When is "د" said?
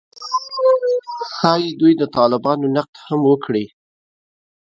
1.97-2.03